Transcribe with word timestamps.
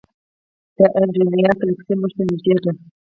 د 0.75 0.77
انډرومیډا 0.99 1.51
ګلکسي 1.61 1.93
موږ 1.99 2.11
ته 2.17 2.23
نږدې 2.29 2.55
ده. 2.63 2.71